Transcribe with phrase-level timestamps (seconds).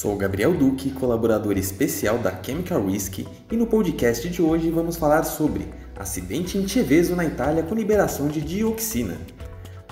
[0.00, 5.24] Sou Gabriel Duque, colaborador especial da Chemical Risk, e no podcast de hoje vamos falar
[5.24, 9.18] sobre acidente em Ceveso, na Itália, com liberação de dioxina.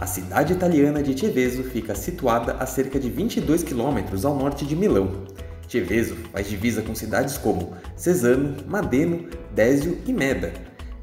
[0.00, 4.74] A cidade italiana de Ceveso fica situada a cerca de 22 quilômetros ao norte de
[4.74, 5.26] Milão.
[5.68, 10.54] Ceveso faz divisa com cidades como Cesano, Madeno, Désio e Meda.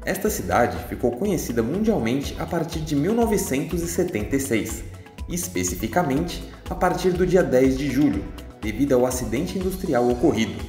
[0.04, 4.82] Esta cidade ficou conhecida mundialmente a partir de 1976,
[5.28, 8.24] especificamente a partir do dia 10 de julho,
[8.66, 10.60] devido ao acidente industrial ocorrido.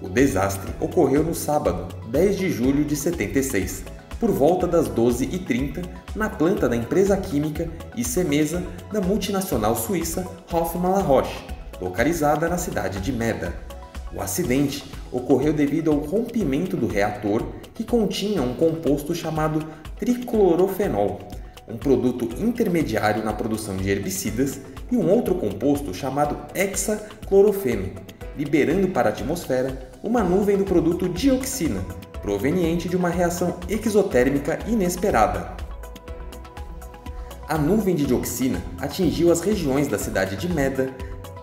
[0.00, 3.82] O desastre ocorreu no sábado, 10 de julho de 76,
[4.20, 5.84] por volta das 12h30,
[6.14, 8.62] na planta da empresa química e semesa
[8.92, 11.44] da multinacional suíça Hoffmann La Roche,
[11.80, 13.56] localizada na cidade de Meda.
[14.14, 19.66] O acidente ocorreu devido ao rompimento do reator que continha um composto chamado
[19.98, 21.18] triclorofenol,
[21.66, 27.90] um produto intermediário na produção de herbicidas, e um outro composto chamado hexaclorofeno,
[28.36, 31.84] liberando para a atmosfera uma nuvem do produto dioxina,
[32.22, 35.56] proveniente de uma reação exotérmica inesperada.
[37.48, 40.90] A nuvem de dioxina atingiu as regiões da cidade de Meda,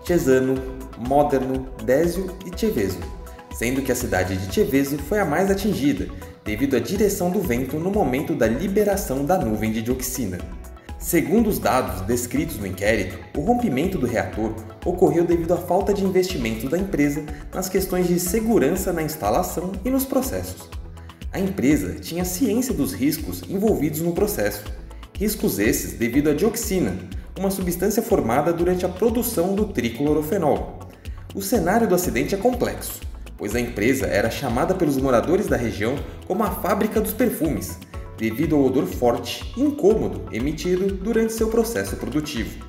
[0.04, 0.54] Cesano,
[0.98, 2.98] Moderno, Désio e Ceveso,
[3.54, 6.06] sendo que a cidade de Ceveso foi a mais atingida,
[6.44, 10.38] devido à direção do vento no momento da liberação da nuvem de dioxina.
[11.04, 14.54] Segundo os dados descritos no inquérito, o rompimento do reator
[14.86, 19.90] ocorreu devido à falta de investimento da empresa nas questões de segurança na instalação e
[19.90, 20.70] nos processos.
[21.30, 24.64] A empresa tinha ciência dos riscos envolvidos no processo,
[25.12, 26.96] riscos esses devido à dioxina,
[27.38, 30.88] uma substância formada durante a produção do triclorofenol.
[31.34, 33.02] O cenário do acidente é complexo,
[33.36, 37.78] pois a empresa era chamada pelos moradores da região como a fábrica dos perfumes,
[38.16, 42.64] devido ao odor forte e incômodo emitido durante seu processo produtivo.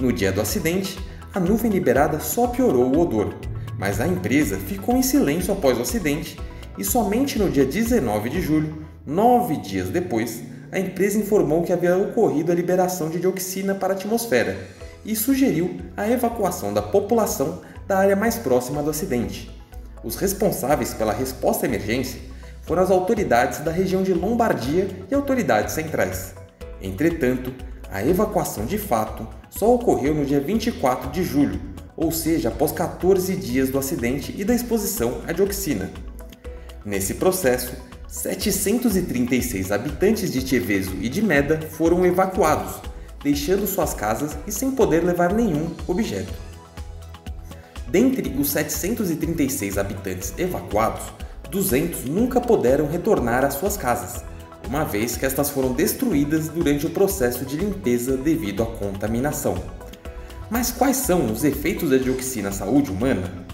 [0.00, 0.98] No dia do acidente,
[1.34, 3.34] a nuvem liberada só piorou o odor,
[3.78, 6.38] mas a empresa ficou em silêncio após o acidente
[6.78, 11.96] e somente no dia 19 de julho, nove dias depois, a empresa informou que havia
[11.96, 14.56] ocorrido a liberação de dioxina para a atmosfera
[15.04, 19.50] e sugeriu a evacuação da população da área mais próxima do acidente.
[20.04, 22.20] Os responsáveis pela resposta à emergência
[22.68, 26.34] foram as autoridades da região de Lombardia e autoridades centrais.
[26.82, 27.54] Entretanto,
[27.90, 31.58] a evacuação de fato só ocorreu no dia 24 de julho,
[31.96, 35.90] ou seja, após 14 dias do acidente e da exposição à dioxina.
[36.84, 37.72] Nesse processo,
[38.06, 42.82] 736 habitantes de Cheveso e de Meda foram evacuados,
[43.24, 46.34] deixando suas casas e sem poder levar nenhum objeto.
[47.88, 51.17] Dentre os 736 habitantes evacuados,
[51.50, 54.24] 200 nunca puderam retornar às suas casas,
[54.66, 59.56] uma vez que estas foram destruídas durante o processo de limpeza devido à contaminação.
[60.50, 63.46] Mas quais são os efeitos da dioxina na saúde humana?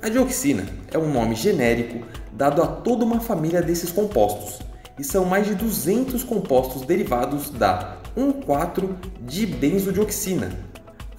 [0.00, 4.60] A dioxina é um nome genérico dado a toda uma família desses compostos,
[4.98, 10.67] e são mais de 200 compostos derivados da 1,4-dibenzodioxina.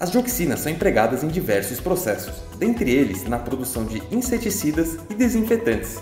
[0.00, 5.98] As dioxinas são empregadas em diversos processos, dentre eles na produção de inseticidas e desinfetantes.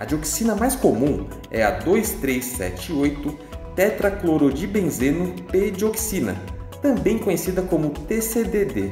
[0.00, 3.38] A dioxina mais comum é a 2378
[3.76, 6.34] tetraclorodibenzeno P-dioxina,
[6.82, 8.90] também conhecida como TCDD.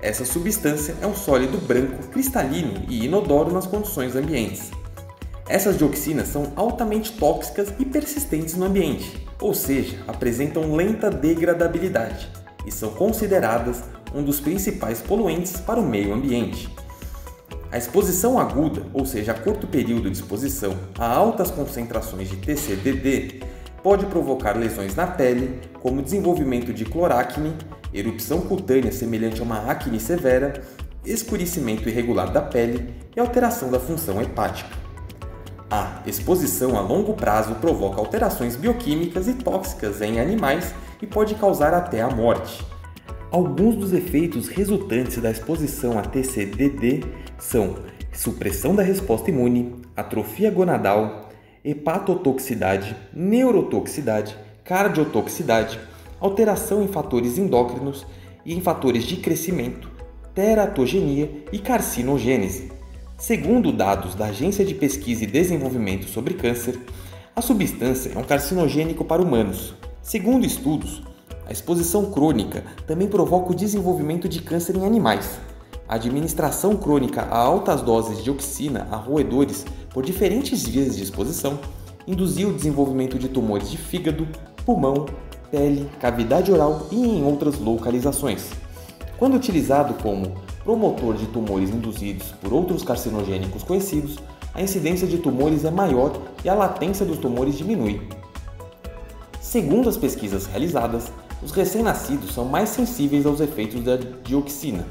[0.00, 4.70] Essa substância é um sólido branco, cristalino e inodoro nas condições ambientes.
[5.46, 12.72] Essas dioxinas são altamente tóxicas e persistentes no ambiente, ou seja, apresentam lenta degradabilidade e
[12.72, 13.82] são consideradas
[14.14, 16.68] um dos principais poluentes para o meio ambiente.
[17.70, 23.40] A exposição aguda, ou seja, a curto período de exposição a altas concentrações de TCDD,
[23.82, 27.52] pode provocar lesões na pele, como desenvolvimento de cloracne,
[27.92, 30.62] erupção cutânea semelhante a uma acne severa,
[31.04, 34.76] escurecimento irregular da pele e alteração da função hepática.
[35.70, 41.74] A exposição a longo prazo provoca alterações bioquímicas e tóxicas em animais e pode causar
[41.74, 42.64] até a morte.
[43.30, 47.04] Alguns dos efeitos resultantes da exposição a TCDD
[47.38, 47.76] são
[48.12, 51.28] supressão da resposta imune, atrofia gonadal,
[51.64, 55.78] hepatotoxicidade, neurotoxicidade, cardiotoxicidade,
[56.20, 58.06] alteração em fatores endócrinos
[58.44, 59.90] e em fatores de crescimento,
[60.34, 62.70] teratogenia e carcinogênese.
[63.18, 66.78] Segundo dados da Agência de Pesquisa e Desenvolvimento sobre Câncer,
[67.34, 69.74] a substância é um carcinogênico para humanos.
[70.06, 71.02] Segundo estudos,
[71.48, 75.36] a exposição crônica também provoca o desenvolvimento de câncer em animais.
[75.88, 81.58] A administração crônica a altas doses de oxina a roedores por diferentes vias de exposição
[82.06, 84.28] induziu o desenvolvimento de tumores de fígado,
[84.64, 85.06] pulmão,
[85.50, 88.50] pele, cavidade oral e em outras localizações.
[89.18, 94.18] Quando utilizado como promotor de tumores induzidos por outros carcinogênicos conhecidos,
[94.54, 98.00] a incidência de tumores é maior e a latência dos tumores diminui.
[99.46, 104.84] Segundo as pesquisas realizadas, os recém-nascidos são mais sensíveis aos efeitos da dioxina.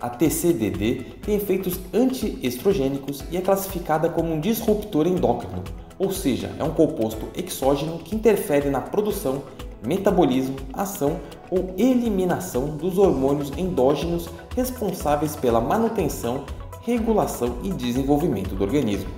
[0.00, 5.64] A TCDD tem efeitos antiestrogênicos e é classificada como um disruptor endócrino,
[5.98, 9.42] ou seja, é um composto exógeno que interfere na produção,
[9.84, 11.18] metabolismo, ação
[11.50, 16.44] ou eliminação dos hormônios endógenos responsáveis pela manutenção,
[16.82, 19.10] regulação e desenvolvimento do organismo.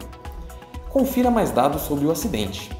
[0.89, 2.80] Confira mais dados sobre o acidente.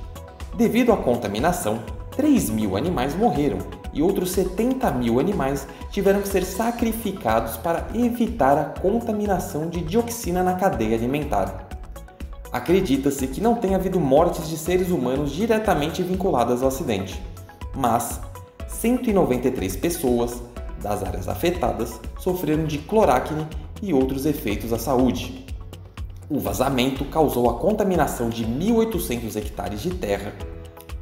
[0.61, 1.81] Devido à contaminação,
[2.15, 3.57] 3 mil animais morreram
[3.95, 10.43] e outros 70 mil animais tiveram que ser sacrificados para evitar a contaminação de dioxina
[10.43, 11.67] na cadeia alimentar.
[12.53, 17.23] Acredita-se que não tenha havido mortes de seres humanos diretamente vinculadas ao acidente,
[17.75, 18.21] mas
[18.69, 20.43] 193 pessoas
[20.83, 23.47] das áreas afetadas sofreram de cloracne
[23.81, 25.40] e outros efeitos à saúde.
[26.33, 30.33] O vazamento causou a contaminação de 1.800 hectares de terra.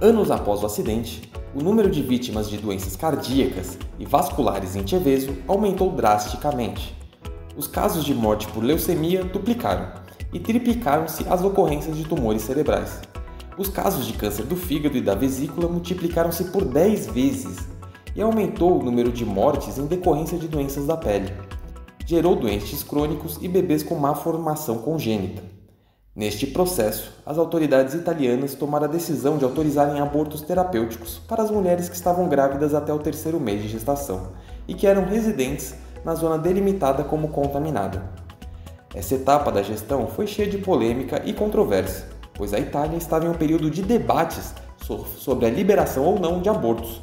[0.00, 5.36] Anos após o acidente, o número de vítimas de doenças cardíacas e vasculares em Teveso
[5.46, 6.96] aumentou drasticamente.
[7.54, 9.92] Os casos de morte por leucemia duplicaram
[10.32, 13.02] e triplicaram-se as ocorrências de tumores cerebrais.
[13.58, 17.68] Os casos de câncer do fígado e da vesícula multiplicaram-se por 10 vezes
[18.16, 21.30] e aumentou o número de mortes em decorrência de doenças da pele.
[22.08, 25.42] Gerou doentes crônicos e bebês com má formação congênita.
[26.16, 31.86] Neste processo, as autoridades italianas tomaram a decisão de autorizarem abortos terapêuticos para as mulheres
[31.86, 34.28] que estavam grávidas até o terceiro mês de gestação
[34.66, 38.10] e que eram residentes na zona delimitada como contaminada.
[38.94, 43.28] Essa etapa da gestão foi cheia de polêmica e controvérsia pois a Itália estava em
[43.28, 44.54] um período de debates
[45.18, 47.02] sobre a liberação ou não de abortos,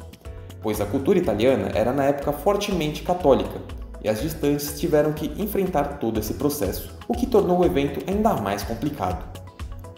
[0.60, 3.75] pois a cultura italiana era na época fortemente católica
[4.06, 8.34] e as gestantes tiveram que enfrentar todo esse processo, o que tornou o evento ainda
[8.34, 9.26] mais complicado.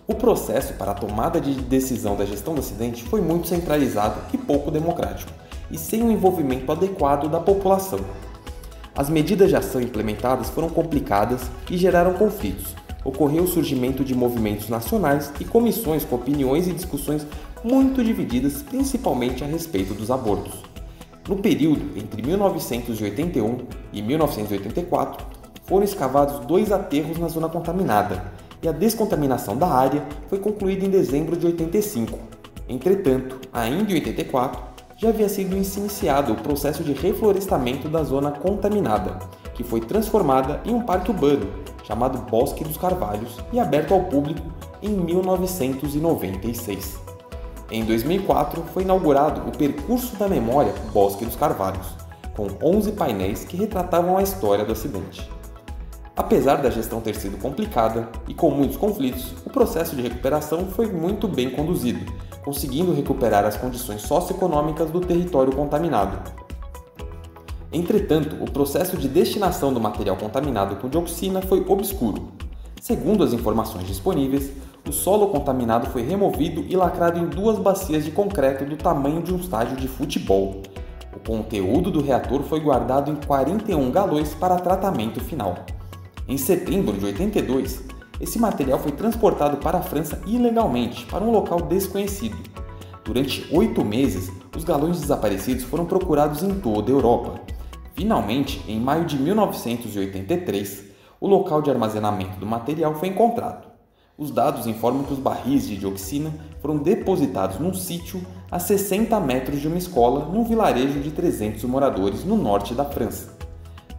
[0.06, 4.38] O processo para a tomada de decisão da gestão do acidente foi muito centralizado e
[4.38, 5.31] pouco democrático,
[5.70, 8.00] e sem o envolvimento adequado da população.
[8.96, 14.70] As medidas de ação implementadas foram complicadas e geraram conflitos, ocorreu o surgimento de movimentos
[14.70, 17.26] nacionais e comissões com opiniões e discussões
[17.62, 20.68] muito divididas, principalmente a respeito dos abortos.
[21.28, 23.58] No período entre 1981
[23.92, 25.26] e 1984,
[25.64, 28.32] foram escavados dois aterros na zona contaminada
[28.62, 32.19] e a descontaminação da área foi concluída em dezembro de 85.
[32.66, 34.58] Entretanto, ainda em 84,
[34.96, 39.19] já havia sido iniciado o processo de reflorestamento da zona contaminada,
[39.54, 41.46] que foi transformada em um parque urbano
[41.84, 44.46] chamado Bosque dos Carvalhos e aberto ao público
[44.82, 47.07] em 1996.
[47.70, 51.87] Em 2004 foi inaugurado o Percurso da Memória Bosque dos Carvalhos,
[52.35, 55.29] com 11 painéis que retratavam a história do acidente.
[56.17, 60.87] Apesar da gestão ter sido complicada e com muitos conflitos, o processo de recuperação foi
[60.87, 62.12] muito bem conduzido,
[62.44, 66.19] conseguindo recuperar as condições socioeconômicas do território contaminado,
[67.73, 72.29] Entretanto, o processo de destinação do material contaminado com dioxina foi obscuro.
[72.81, 74.50] Segundo as informações disponíveis,
[74.88, 79.35] o solo contaminado foi removido e lacrado em duas bacias de concreto do tamanho de
[79.35, 80.62] um estádio de futebol.
[81.14, 85.57] O conteúdo do reator foi guardado em 41 galões para tratamento final.
[86.26, 87.83] Em setembro de 82,
[88.18, 92.38] esse material foi transportado para a França ilegalmente para um local desconhecido.
[93.04, 97.40] Durante oito meses, os galões desaparecidos foram procurados em toda a Europa.
[97.92, 100.85] Finalmente, em maio de 1983,
[101.21, 103.77] o local de armazenamento do material foi encontrado.
[104.20, 108.20] Os dados informam que os barris de dioxina foram depositados num sítio
[108.50, 113.32] a 60 metros de uma escola num vilarejo de 300 moradores no norte da França.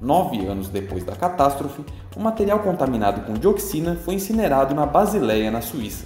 [0.01, 1.85] Nove anos depois da catástrofe,
[2.17, 6.03] o material contaminado com dioxina foi incinerado na Basileia, na Suíça.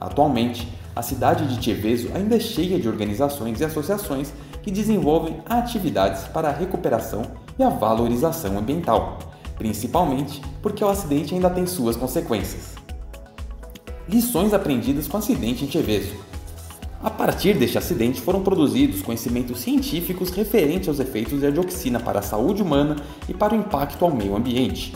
[0.00, 6.22] Atualmente, a cidade de Teveso ainda é cheia de organizações e associações que desenvolvem atividades
[6.28, 7.22] para a recuperação
[7.58, 9.18] e a valorização ambiental,
[9.56, 12.79] principalmente porque o acidente ainda tem suas consequências.
[14.12, 16.16] Lições aprendidas com o acidente em Teveso.
[17.00, 22.22] A partir deste acidente foram produzidos conhecimentos científicos referentes aos efeitos da dioxina para a
[22.22, 22.96] saúde humana
[23.28, 24.92] e para o impacto ao meio ambiente.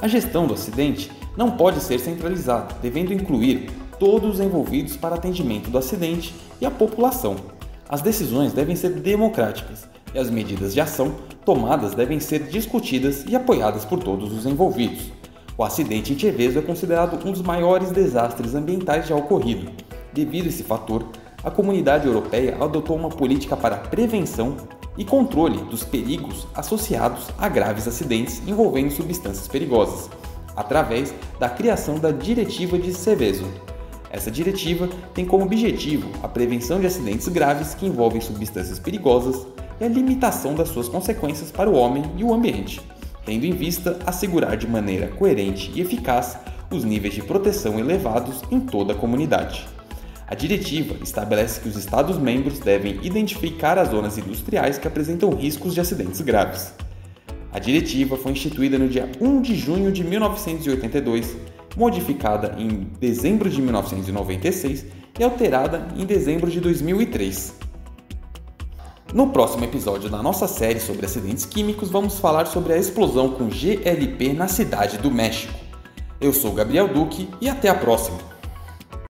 [0.00, 3.70] A gestão do acidente não pode ser centralizada, devendo incluir
[4.00, 7.36] todos os envolvidos para atendimento do acidente e a população,
[7.88, 13.36] as decisões devem ser democráticas e as medidas de ação tomadas devem ser discutidas e
[13.36, 15.12] apoiadas por todos os envolvidos.
[15.58, 19.70] O acidente em Teveso é considerado um dos maiores desastres ambientais já ocorrido.
[20.12, 21.06] Devido a esse fator,
[21.42, 24.56] a comunidade europeia adotou uma política para prevenção,
[24.98, 30.08] e controle dos perigos associados a graves acidentes envolvendo substâncias perigosas,
[30.56, 33.46] através da criação da Diretiva de Seveso.
[34.10, 39.46] Essa diretiva tem como objetivo a prevenção de acidentes graves que envolvem substâncias perigosas
[39.78, 42.80] e a limitação das suas consequências para o homem e o ambiente,
[43.26, 46.38] tendo em vista assegurar de maneira coerente e eficaz
[46.70, 49.66] os níveis de proteção elevados em toda a comunidade.
[50.28, 55.80] A diretiva estabelece que os Estados-membros devem identificar as zonas industriais que apresentam riscos de
[55.80, 56.72] acidentes graves.
[57.52, 61.36] A diretiva foi instituída no dia 1 de junho de 1982,
[61.76, 64.86] modificada em dezembro de 1996
[65.18, 67.65] e alterada em dezembro de 2003.
[69.16, 73.48] No próximo episódio da nossa série sobre acidentes químicos, vamos falar sobre a explosão com
[73.48, 75.54] GLP na cidade do México.
[76.20, 78.35] Eu sou Gabriel Duque e até a próxima!